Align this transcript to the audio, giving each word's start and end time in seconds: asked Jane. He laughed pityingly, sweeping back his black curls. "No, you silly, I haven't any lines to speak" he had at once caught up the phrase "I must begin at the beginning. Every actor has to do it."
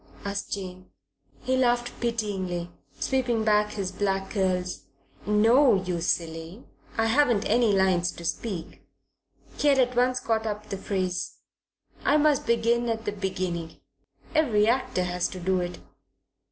asked 0.25 0.51
Jane. 0.53 0.89
He 1.43 1.55
laughed 1.55 1.91
pityingly, 2.01 2.71
sweeping 2.99 3.43
back 3.43 3.73
his 3.73 3.91
black 3.91 4.31
curls. 4.31 4.85
"No, 5.27 5.75
you 5.83 6.01
silly, 6.01 6.63
I 6.97 7.05
haven't 7.05 7.45
any 7.47 7.71
lines 7.71 8.11
to 8.13 8.25
speak" 8.25 8.81
he 9.59 9.67
had 9.67 9.77
at 9.77 9.95
once 9.95 10.19
caught 10.19 10.47
up 10.47 10.69
the 10.69 10.77
phrase 10.79 11.35
"I 12.03 12.17
must 12.17 12.47
begin 12.47 12.89
at 12.89 13.05
the 13.05 13.11
beginning. 13.11 13.79
Every 14.33 14.67
actor 14.67 15.03
has 15.03 15.27
to 15.27 15.39
do 15.39 15.59
it." 15.59 15.77